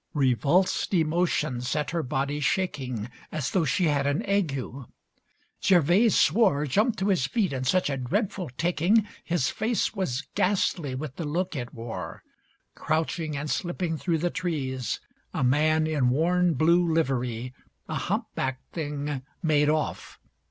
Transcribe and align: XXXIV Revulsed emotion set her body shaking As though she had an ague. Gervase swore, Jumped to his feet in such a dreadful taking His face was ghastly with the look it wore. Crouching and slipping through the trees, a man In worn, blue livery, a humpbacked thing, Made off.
XXXIV 0.15 0.19
Revulsed 0.19 0.93
emotion 0.95 1.61
set 1.61 1.91
her 1.91 2.01
body 2.01 2.39
shaking 2.39 3.07
As 3.31 3.51
though 3.51 3.65
she 3.65 3.85
had 3.85 4.07
an 4.07 4.27
ague. 4.27 4.59
Gervase 5.61 6.15
swore, 6.17 6.65
Jumped 6.65 6.97
to 6.97 7.09
his 7.09 7.27
feet 7.27 7.53
in 7.53 7.65
such 7.65 7.87
a 7.87 7.97
dreadful 7.97 8.49
taking 8.57 9.07
His 9.23 9.51
face 9.51 9.93
was 9.93 10.23
ghastly 10.33 10.95
with 10.95 11.17
the 11.17 11.23
look 11.23 11.55
it 11.55 11.71
wore. 11.75 12.23
Crouching 12.73 13.37
and 13.37 13.47
slipping 13.47 13.95
through 13.95 14.17
the 14.17 14.31
trees, 14.31 14.99
a 15.35 15.43
man 15.43 15.85
In 15.85 16.09
worn, 16.09 16.55
blue 16.55 16.83
livery, 16.91 17.53
a 17.87 17.93
humpbacked 17.93 18.73
thing, 18.73 19.21
Made 19.43 19.69
off. 19.69 20.19